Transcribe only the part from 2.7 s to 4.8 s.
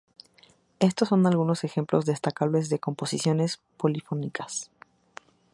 composiciones polifónicas.